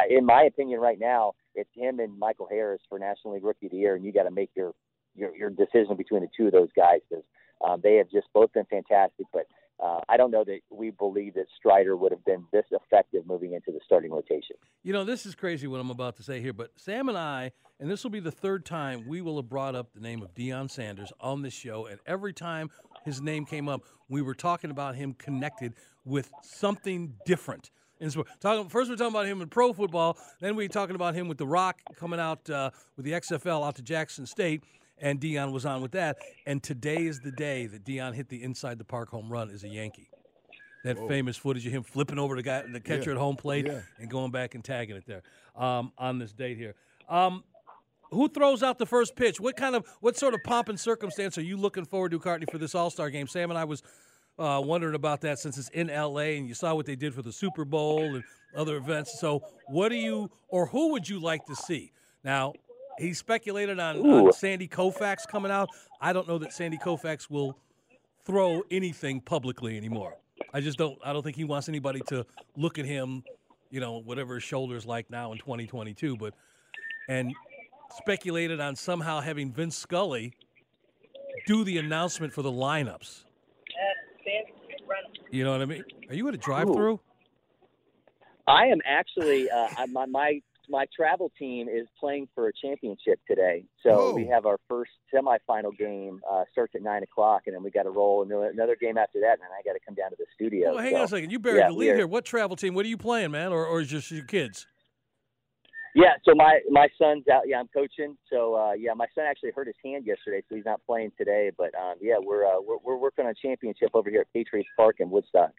in 0.09 0.25
my 0.25 0.43
opinion, 0.43 0.79
right 0.79 0.99
now, 0.99 1.33
it's 1.55 1.69
him 1.75 1.99
and 1.99 2.17
Michael 2.17 2.47
Harris 2.49 2.81
for 2.87 2.97
National 2.97 3.33
League 3.33 3.43
Rookie 3.43 3.65
of 3.65 3.71
the 3.71 3.77
Year, 3.77 3.95
and 3.95 4.05
you 4.05 4.13
got 4.13 4.23
to 4.23 4.31
make 4.31 4.51
your, 4.55 4.73
your 5.15 5.35
your 5.35 5.49
decision 5.49 5.97
between 5.97 6.21
the 6.21 6.29
two 6.37 6.45
of 6.45 6.53
those 6.53 6.69
guys 6.75 6.99
because 7.09 7.25
um, 7.67 7.81
they 7.83 7.95
have 7.95 8.09
just 8.09 8.27
both 8.33 8.53
been 8.53 8.65
fantastic. 8.65 9.25
But 9.33 9.47
uh, 9.83 10.01
I 10.07 10.17
don't 10.17 10.31
know 10.31 10.43
that 10.45 10.59
we 10.69 10.91
believe 10.91 11.33
that 11.35 11.45
Strider 11.57 11.95
would 11.97 12.11
have 12.11 12.23
been 12.25 12.45
this 12.51 12.65
effective 12.71 13.25
moving 13.25 13.53
into 13.53 13.71
the 13.71 13.79
starting 13.85 14.11
rotation. 14.11 14.55
You 14.83 14.93
know, 14.93 15.03
this 15.03 15.25
is 15.25 15.35
crazy 15.35 15.67
what 15.67 15.79
I'm 15.79 15.89
about 15.89 16.15
to 16.17 16.23
say 16.23 16.41
here, 16.41 16.53
but 16.53 16.71
Sam 16.75 17.09
and 17.09 17.17
I, 17.17 17.51
and 17.79 17.89
this 17.89 18.03
will 18.03 18.11
be 18.11 18.19
the 18.19 18.31
third 18.31 18.65
time 18.65 19.07
we 19.07 19.21
will 19.21 19.37
have 19.37 19.49
brought 19.49 19.75
up 19.75 19.93
the 19.93 20.01
name 20.01 20.21
of 20.21 20.33
Deion 20.33 20.69
Sanders 20.69 21.11
on 21.19 21.41
this 21.41 21.53
show, 21.53 21.85
and 21.85 21.99
every 22.05 22.33
time 22.33 22.69
his 23.05 23.21
name 23.21 23.45
came 23.45 23.69
up, 23.69 23.81
we 24.09 24.21
were 24.21 24.35
talking 24.35 24.71
about 24.71 24.95
him 24.95 25.13
connected 25.13 25.73
with 26.05 26.31
something 26.41 27.13
different. 27.25 27.69
And 27.99 28.11
so 28.11 28.25
talking, 28.39 28.69
first, 28.69 28.89
we're 28.89 28.95
talking 28.95 29.13
about 29.13 29.25
him 29.25 29.41
in 29.41 29.47
pro 29.49 29.73
football. 29.73 30.17
Then 30.39 30.55
we're 30.55 30.67
talking 30.69 30.95
about 30.95 31.15
him 31.15 31.27
with 31.27 31.37
the 31.37 31.47
Rock 31.47 31.79
coming 31.95 32.19
out 32.19 32.49
uh, 32.49 32.71
with 32.95 33.05
the 33.05 33.11
XFL 33.11 33.65
out 33.65 33.75
to 33.75 33.81
Jackson 33.81 34.25
State, 34.25 34.63
and 34.97 35.19
Deion 35.19 35.51
was 35.51 35.65
on 35.65 35.81
with 35.81 35.91
that. 35.91 36.17
And 36.45 36.63
today 36.63 37.05
is 37.07 37.19
the 37.19 37.31
day 37.31 37.65
that 37.67 37.83
Deion 37.85 38.13
hit 38.15 38.29
the 38.29 38.41
inside 38.41 38.77
the 38.77 38.85
park 38.85 39.09
home 39.09 39.29
run 39.29 39.49
as 39.49 39.63
a 39.63 39.69
Yankee. 39.69 40.09
That 40.85 40.97
famous 41.09 41.35
footage 41.35 41.67
of 41.67 41.73
him 41.73 41.83
flipping 41.83 42.17
over 42.17 42.37
the 42.37 42.41
guy, 42.41 42.61
the 42.71 42.79
catcher 42.79 43.09
Yeah. 43.09 43.15
at 43.17 43.19
home 43.19 43.35
plate, 43.35 43.65
Yeah. 43.65 43.81
and 43.97 44.09
going 44.09 44.31
back 44.31 44.55
and 44.55 44.63
tagging 44.63 44.95
it 44.95 45.03
there 45.05 45.23
um, 45.57 45.91
on 45.97 46.19
this 46.19 46.31
date 46.31 46.55
here. 46.57 46.75
Um, 47.09 47.43
who 48.11 48.29
throws 48.29 48.63
out 48.63 48.77
the 48.79 48.85
first 48.85 49.15
pitch? 49.17 49.41
What 49.41 49.57
kind 49.57 49.75
of 49.75 49.85
what 49.99 50.15
sort 50.17 50.33
of 50.33 50.39
pomp 50.45 50.69
and 50.69 50.79
circumstance 50.79 51.37
are 51.37 51.41
you 51.43 51.57
looking 51.57 51.83
forward 51.83 52.11
to, 52.11 52.19
Cartney, 52.19 52.47
for 52.49 52.57
this 52.57 52.73
All 52.75 52.89
Star 52.89 53.09
game? 53.09 53.27
Sam 53.27 53.51
and 53.51 53.57
I 53.57 53.65
was 53.65 53.83
uh, 54.39 54.61
wondering 54.61 54.95
about 54.95 55.21
that 55.21 55.37
since 55.39 55.57
it's 55.57 55.69
in 55.69 55.89
L.A. 55.89 56.37
and 56.37 56.47
you 56.47 56.53
saw 56.53 56.73
what 56.73 56.85
they 56.85 56.95
did 56.95 57.13
for 57.13 57.21
the 57.21 57.31
Super 57.31 57.65
Bowl 57.65 58.15
and 58.15 58.23
other 58.55 58.77
events. 58.77 59.19
So, 59.19 59.43
what 59.67 59.89
do 59.89 59.95
you 59.95 60.31
or 60.47 60.65
who 60.65 60.91
would 60.93 61.07
you 61.07 61.19
like 61.19 61.45
to 61.45 61.55
see? 61.55 61.91
Now, 62.23 62.53
he 62.97 63.13
speculated 63.13 63.79
on, 63.79 63.97
on 63.97 64.33
Sandy 64.33 64.67
Koufax 64.67 65.27
coming 65.27 65.51
out. 65.51 65.69
I 66.01 66.13
don't 66.13 66.27
know 66.27 66.37
that 66.39 66.53
Sandy 66.53 66.77
Koufax 66.77 67.29
will 67.29 67.57
throw 68.25 68.63
anything 68.71 69.21
publicly 69.21 69.77
anymore. 69.77 70.15
I 70.53 70.61
just 70.61 70.77
don't. 70.77 70.97
I 71.03 71.13
don't 71.13 71.23
think 71.23 71.35
he 71.35 71.43
wants 71.43 71.69
anybody 71.69 72.01
to 72.07 72.25
look 72.55 72.79
at 72.79 72.85
him, 72.85 73.23
you 73.69 73.79
know, 73.79 73.99
whatever 73.99 74.35
his 74.35 74.43
shoulders 74.43 74.85
like 74.85 75.09
now 75.09 75.31
in 75.31 75.37
2022. 75.37 76.17
But 76.17 76.33
and 77.07 77.33
speculated 77.97 78.59
on 78.59 78.75
somehow 78.75 79.19
having 79.19 79.51
Vince 79.51 79.77
Scully 79.77 80.33
do 81.47 81.63
the 81.63 81.77
announcement 81.77 82.33
for 82.33 82.41
the 82.41 82.51
lineups. 82.51 83.23
You 85.31 85.43
know 85.43 85.51
what 85.51 85.61
I 85.61 85.65
mean? 85.65 85.83
Are 86.09 86.15
you 86.15 86.27
at 86.27 86.33
a 86.33 86.37
drive-through? 86.37 86.99
I 88.47 88.65
am 88.65 88.79
actually 88.85 89.49
uh, 89.49 89.67
my 89.91 90.05
my 90.07 90.41
my 90.71 90.85
travel 90.95 91.31
team 91.37 91.67
is 91.67 91.87
playing 91.99 92.27
for 92.35 92.47
a 92.47 92.51
championship 92.63 93.19
today, 93.27 93.65
so 93.83 93.89
Oh. 93.91 94.15
we 94.15 94.25
have 94.27 94.45
our 94.45 94.59
first 94.67 94.91
semifinal 95.13 95.75
game 95.77 96.21
uh, 96.29 96.43
starts 96.51 96.73
at 96.75 96.81
nine 96.81 97.03
o'clock, 97.03 97.43
and 97.47 97.55
then 97.55 97.63
we 97.63 97.69
got 97.71 97.83
to 97.83 97.91
roll 97.91 98.23
another 98.23 98.45
another 98.49 98.75
game 98.75 98.97
after 98.97 99.19
that, 99.21 99.33
and 99.33 99.41
then 99.41 99.49
I 99.51 99.61
got 99.63 99.73
to 99.73 99.79
come 99.85 99.95
down 99.95 100.09
to 100.11 100.15
the 100.17 100.25
studio. 100.33 100.73
Well, 100.73 100.83
hang 100.83 100.93
so, 100.93 100.97
on 100.99 101.03
a 101.03 101.07
second. 101.07 101.31
You 101.31 101.39
buried 101.39 101.59
yeah, 101.59 101.67
the 101.67 101.73
lead 101.73 101.95
here. 101.95 102.07
What 102.07 102.25
travel 102.25 102.55
team? 102.55 102.73
What 102.73 102.85
are 102.85 102.89
you 102.89 102.97
playing, 102.97 103.31
man? 103.31 103.51
Or, 103.51 103.65
or 103.65 103.81
is 103.81 103.87
just 103.87 104.09
your 104.11 104.25
kids? 104.25 104.65
Yeah, 106.01 106.13
so 106.23 106.33
my 106.35 106.59
my 106.69 106.87
son's 106.97 107.27
out. 107.27 107.43
Yeah, 107.47 107.59
I'm 107.59 107.67
coaching. 107.67 108.17
So 108.31 108.55
uh, 108.55 108.71
yeah, 108.73 108.93
my 108.93 109.07
son 109.13 109.25
actually 109.27 109.51
hurt 109.55 109.67
his 109.67 109.75
hand 109.83 110.05
yesterday, 110.05 110.41
so 110.47 110.55
he's 110.55 110.65
not 110.65 110.79
playing 110.85 111.11
today. 111.17 111.51
But 111.57 111.75
um, 111.75 111.95
yeah, 111.99 112.15
we're, 112.21 112.45
uh, 112.45 112.61
we're 112.65 112.77
we're 112.83 112.97
working 112.97 113.25
on 113.25 113.31
a 113.31 113.35
championship 113.35 113.89
over 113.93 114.09
here 114.09 114.21
at 114.21 114.31
Patriots 114.33 114.69
Park 114.77 114.97
in 114.99 115.09
Woodstock. 115.09 115.51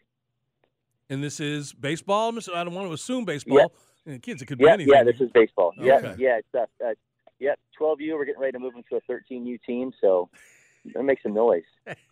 And 1.11 1.23
this 1.23 1.40
is 1.40 1.73
baseball. 1.75 2.28
I'm 2.30 2.38
I 2.54 2.64
don't 2.64 2.75
want 2.75 2.88
to 2.88 2.94
assume 2.94 3.25
baseball. 3.25 3.73
And 4.06 4.23
kids, 4.23 4.40
it 4.40 4.47
could 4.47 4.56
be 4.59 4.64
Yeah, 4.64 4.73
anything. 4.75 4.94
yeah, 4.94 5.04
this 5.04 5.20
is 5.20 5.28
baseball. 5.35 5.73
Yeah, 5.76 5.97
Okay. 5.97 6.14
yeah, 6.18 6.38
it's 6.38 6.49
uh, 6.54 6.64
uh, 6.85 6.94
yep, 7.38 7.59
12U. 7.78 8.14
We're 8.14 8.25
getting 8.25 8.40
ready 8.40 8.52
to 8.52 8.59
move 8.59 8.73
into 8.76 8.97
a 8.97 9.12
13U 9.12 9.59
team, 9.66 9.92
so 10.00 10.30
that 10.87 11.02
makes 11.02 11.06
make 11.06 11.18
some 11.23 11.35
noise. 11.35 11.64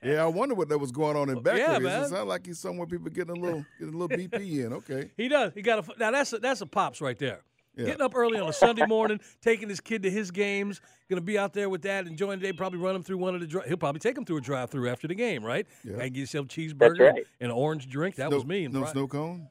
Yeah, 0.02 0.22
I 0.22 0.26
wonder 0.26 0.54
what 0.54 0.68
that 0.68 0.78
was 0.78 0.90
going 0.92 1.16
on 1.16 1.30
in 1.30 1.42
back. 1.42 1.56
Yeah, 1.56 1.68
Beckley. 1.78 1.84
man. 1.84 2.02
It 2.02 2.08
sounds 2.08 2.28
like 2.28 2.44
he's 2.44 2.58
somewhere 2.58 2.86
people 2.86 3.08
getting 3.08 3.36
a 3.38 3.40
little 3.40 3.64
getting 3.78 3.94
a 3.94 3.96
little 3.96 4.14
BP 4.18 4.66
in. 4.66 4.72
Okay. 4.74 5.10
He 5.16 5.28
does. 5.28 5.54
He 5.54 5.62
got 5.62 5.78
a 5.88 5.98
now. 5.98 6.10
That's 6.10 6.32
a, 6.34 6.38
that's 6.40 6.60
a 6.60 6.66
pops 6.66 7.00
right 7.00 7.18
there. 7.18 7.40
Yeah. 7.78 7.86
Getting 7.86 8.02
up 8.02 8.14
early 8.16 8.40
on 8.40 8.48
a 8.48 8.52
Sunday 8.52 8.84
morning, 8.86 9.20
taking 9.40 9.68
his 9.68 9.80
kid 9.80 10.02
to 10.02 10.10
his 10.10 10.32
games, 10.32 10.80
going 11.08 11.18
to 11.20 11.24
be 11.24 11.38
out 11.38 11.52
there 11.52 11.68
with 11.70 11.82
that, 11.82 12.08
enjoying 12.08 12.40
the 12.40 12.46
day. 12.48 12.52
Probably 12.52 12.78
run 12.80 12.96
him 12.96 13.04
through 13.04 13.18
one 13.18 13.34
of 13.36 13.40
the. 13.40 13.46
Dri- 13.46 13.62
He'll 13.68 13.76
probably 13.76 14.00
take 14.00 14.18
him 14.18 14.24
through 14.24 14.38
a 14.38 14.40
drive-through 14.40 14.88
after 14.88 15.06
the 15.06 15.14
game, 15.14 15.44
right? 15.44 15.64
Yeah. 15.84 15.92
Gotta 15.92 16.10
get 16.10 16.20
yourself 16.20 16.46
a 16.46 16.48
cheeseburger 16.48 17.12
right. 17.12 17.24
and 17.40 17.52
an 17.52 17.56
orange 17.56 17.88
drink. 17.88 18.16
That 18.16 18.30
was 18.32 18.42
Snow- 18.42 18.48
me. 18.48 18.64
and 18.64 18.74
No 18.74 18.80
Brian. 18.80 18.92
snow 18.94 19.06
cone. 19.06 19.48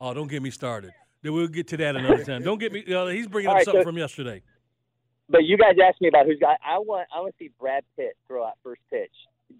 Oh, 0.00 0.14
don't 0.14 0.28
get 0.28 0.42
me 0.42 0.50
started. 0.50 0.92
Then 1.22 1.34
we'll 1.34 1.48
get 1.48 1.68
to 1.68 1.76
that 1.76 1.94
another 1.96 2.24
time. 2.24 2.42
Don't 2.42 2.58
get 2.58 2.72
me. 2.72 2.84
Uh, 2.92 3.06
he's 3.08 3.26
bringing 3.26 3.48
All 3.48 3.52
up 3.52 3.58
right, 3.58 3.64
something 3.66 3.82
so- 3.82 3.86
from 3.86 3.98
yesterday. 3.98 4.42
But 5.28 5.44
you 5.44 5.58
guys 5.58 5.74
asked 5.86 6.00
me 6.00 6.08
about 6.08 6.24
who's 6.24 6.38
got. 6.38 6.58
I 6.66 6.78
want 6.78 7.06
I 7.14 7.20
want 7.20 7.34
to 7.38 7.44
see 7.44 7.50
Brad 7.60 7.84
Pitt 7.96 8.16
throw 8.26 8.46
out 8.46 8.54
first 8.64 8.80
pitch. 8.90 9.12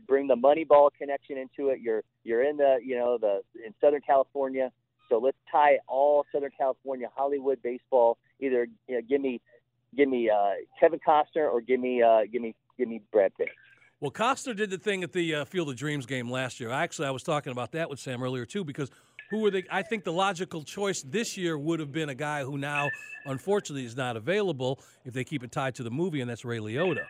Bring 0.07 0.27
the 0.27 0.35
Moneyball 0.35 0.89
connection 0.97 1.37
into 1.37 1.69
it. 1.71 1.81
You're 1.81 2.03
you're 2.25 2.43
in 2.43 2.57
the 2.57 2.79
you 2.83 2.97
know 2.97 3.19
the 3.19 3.43
in 3.67 3.75
Southern 3.83 4.01
California, 4.01 4.73
so 5.09 5.19
let's 5.19 5.37
tie 5.51 5.79
all 5.87 6.25
Southern 6.33 6.51
California 6.57 7.09
Hollywood 7.15 7.61
baseball. 7.63 8.19
Either 8.41 8.67
you 8.87 8.97
know, 8.97 9.01
give 9.09 9.21
me 9.21 9.41
give 9.97 10.09
me 10.09 10.31
uh, 10.31 10.53
Kevin 10.79 11.01
Costner 11.07 11.51
or 11.51 11.61
give 11.61 11.81
me 11.81 12.03
uh, 12.03 12.21
give 12.31 12.43
me 12.43 12.55
give 12.77 12.89
me 12.89 13.01
Brad 13.13 13.33
Pitt. 13.37 13.49
Well, 14.01 14.13
Costner 14.13 14.55
did 14.55 14.71
the 14.71 14.79
thing 14.79 15.03
at 15.03 15.13
the 15.13 15.35
uh, 15.35 15.45
Field 15.45 15.71
of 15.71 15.77
Dreams 15.77 16.07
game 16.07 16.31
last 16.31 16.61
year. 16.61 16.71
Actually, 16.71 17.09
I 17.09 17.11
was 17.11 17.25
talking 17.25 17.51
about 17.51 17.73
that 17.73 17.91
with 17.91 17.99
Sam 17.99 18.23
earlier 18.23 18.47
too, 18.47 18.65
because 18.65 18.91
who 19.31 19.41
were 19.41 19.51
they? 19.51 19.65
I 19.71 19.83
think 19.83 20.05
the 20.05 20.13
logical 20.13 20.63
choice 20.63 21.03
this 21.03 21.37
year 21.37 21.59
would 21.59 21.81
have 21.81 21.93
been 21.93 22.09
a 22.09 22.15
guy 22.15 22.45
who 22.45 22.59
now, 22.59 22.91
unfortunately, 23.27 23.85
is 23.85 23.97
not 23.97 24.17
available 24.17 24.81
if 25.05 25.15
they 25.15 25.25
keep 25.25 25.43
it 25.43 25.51
tied 25.51 25.75
to 25.77 25.83
the 25.83 25.91
movie, 25.91 26.21
and 26.21 26.31
that's 26.31 26.45
Ray 26.45 26.59
Liotta. 26.59 27.05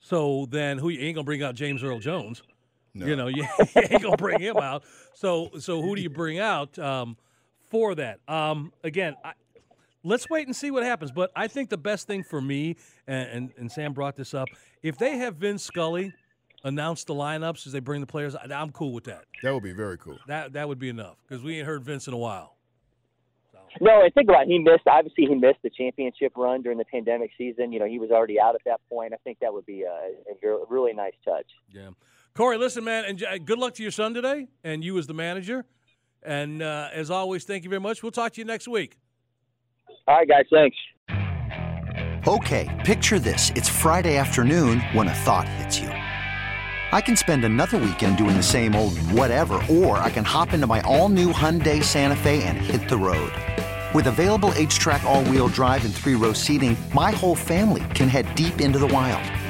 So 0.00 0.46
then, 0.50 0.78
who 0.78 0.88
you 0.88 1.00
ain't 1.00 1.16
gonna 1.16 1.24
bring 1.24 1.42
out 1.42 1.54
James 1.56 1.82
Earl 1.82 1.98
Jones? 1.98 2.42
No. 2.98 3.06
You 3.06 3.16
know, 3.16 3.26
you 3.26 3.46
ain't 3.76 4.02
gonna 4.02 4.16
bring 4.16 4.40
him 4.40 4.56
out. 4.56 4.84
So, 5.14 5.50
so 5.58 5.82
who 5.82 5.96
do 5.96 6.02
you 6.02 6.10
bring 6.10 6.38
out 6.38 6.78
um, 6.78 7.16
for 7.70 7.94
that? 7.94 8.20
Um, 8.26 8.72
again, 8.82 9.16
I, 9.24 9.32
let's 10.02 10.30
wait 10.30 10.46
and 10.46 10.56
see 10.56 10.70
what 10.70 10.82
happens. 10.82 11.12
But 11.12 11.30
I 11.36 11.46
think 11.48 11.68
the 11.68 11.76
best 11.76 12.06
thing 12.06 12.22
for 12.22 12.40
me, 12.40 12.76
and, 13.06 13.28
and, 13.28 13.52
and 13.58 13.72
Sam 13.72 13.92
brought 13.92 14.16
this 14.16 14.32
up, 14.32 14.48
if 14.82 14.96
they 14.96 15.18
have 15.18 15.36
Vin 15.36 15.58
Scully 15.58 16.14
announce 16.64 17.04
the 17.04 17.14
lineups 17.14 17.66
as 17.66 17.72
they 17.72 17.80
bring 17.80 18.00
the 18.00 18.06
players, 18.06 18.34
I'm 18.34 18.72
cool 18.72 18.92
with 18.92 19.04
that. 19.04 19.24
That 19.42 19.52
would 19.52 19.62
be 19.62 19.72
very 19.72 19.98
cool. 19.98 20.18
That 20.26 20.54
that 20.54 20.68
would 20.68 20.78
be 20.78 20.88
enough 20.88 21.16
because 21.28 21.44
we 21.44 21.58
ain't 21.58 21.66
heard 21.66 21.84
Vince 21.84 22.08
in 22.08 22.14
a 22.14 22.18
while. 22.18 22.56
No, 23.80 24.02
and 24.02 24.12
think 24.14 24.28
about 24.28 24.42
it. 24.42 24.48
He 24.48 24.58
missed. 24.58 24.86
Obviously, 24.86 25.26
he 25.26 25.34
missed 25.34 25.58
the 25.62 25.70
championship 25.70 26.32
run 26.36 26.62
during 26.62 26.78
the 26.78 26.84
pandemic 26.84 27.30
season. 27.36 27.72
You 27.72 27.78
know, 27.78 27.86
he 27.86 27.98
was 27.98 28.10
already 28.10 28.40
out 28.40 28.54
at 28.54 28.62
that 28.64 28.80
point. 28.88 29.12
I 29.12 29.16
think 29.22 29.38
that 29.40 29.52
would 29.52 29.66
be 29.66 29.82
a, 29.82 29.88
a 29.88 30.64
really 30.68 30.92
nice 30.92 31.12
touch. 31.24 31.46
Yeah, 31.70 31.90
Corey, 32.36 32.58
listen, 32.58 32.84
man, 32.84 33.04
and 33.06 33.46
good 33.46 33.58
luck 33.58 33.72
to 33.74 33.82
your 33.82 33.90
son 33.90 34.12
today, 34.12 34.46
and 34.62 34.84
you 34.84 34.98
as 34.98 35.06
the 35.06 35.14
manager. 35.14 35.64
And 36.22 36.60
uh, 36.60 36.90
as 36.92 37.10
always, 37.10 37.44
thank 37.44 37.64
you 37.64 37.70
very 37.70 37.80
much. 37.80 38.02
We'll 38.02 38.12
talk 38.12 38.34
to 38.34 38.40
you 38.42 38.44
next 38.44 38.68
week. 38.68 38.98
All 40.06 40.16
right, 40.16 40.28
guys. 40.28 40.44
Thanks. 40.52 40.76
Okay, 42.28 42.82
picture 42.84 43.18
this: 43.18 43.52
it's 43.54 43.70
Friday 43.70 44.18
afternoon 44.18 44.80
when 44.92 45.08
a 45.08 45.14
thought 45.14 45.48
hits 45.48 45.78
you. 45.78 45.88
I 45.88 47.00
can 47.00 47.16
spend 47.16 47.44
another 47.44 47.78
weekend 47.78 48.18
doing 48.18 48.36
the 48.36 48.42
same 48.42 48.74
old 48.74 48.98
whatever, 49.12 49.54
or 49.70 49.96
I 49.98 50.10
can 50.10 50.24
hop 50.24 50.52
into 50.52 50.66
my 50.66 50.82
all-new 50.82 51.32
Hyundai 51.32 51.82
Santa 51.82 52.16
Fe 52.16 52.42
and 52.42 52.58
hit 52.58 52.88
the 52.88 52.98
road. 52.98 53.32
With 53.94 54.08
available 54.08 54.50
H-Track 54.54 55.04
all-wheel 55.04 55.48
drive 55.48 55.84
and 55.84 55.94
three-row 55.94 56.34
seating, 56.34 56.76
my 56.94 57.10
whole 57.12 57.34
family 57.34 57.84
can 57.94 58.08
head 58.08 58.32
deep 58.34 58.60
into 58.60 58.78
the 58.78 58.86
wild. 58.86 59.24